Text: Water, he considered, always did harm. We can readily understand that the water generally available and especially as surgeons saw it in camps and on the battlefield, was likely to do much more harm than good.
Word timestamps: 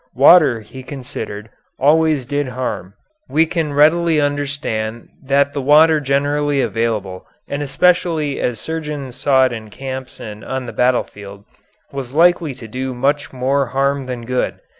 Water, 0.15 0.61
he 0.61 0.81
considered, 0.81 1.51
always 1.77 2.25
did 2.25 2.47
harm. 2.47 2.95
We 3.29 3.45
can 3.45 3.71
readily 3.73 4.19
understand 4.19 5.09
that 5.23 5.53
the 5.53 5.61
water 5.61 5.99
generally 5.99 6.59
available 6.59 7.27
and 7.47 7.61
especially 7.61 8.39
as 8.39 8.59
surgeons 8.59 9.15
saw 9.15 9.45
it 9.45 9.53
in 9.53 9.69
camps 9.69 10.19
and 10.19 10.43
on 10.43 10.65
the 10.65 10.73
battlefield, 10.73 11.45
was 11.91 12.15
likely 12.15 12.55
to 12.55 12.67
do 12.67 12.95
much 12.95 13.31
more 13.31 13.67
harm 13.77 14.07
than 14.07 14.25
good. 14.25 14.59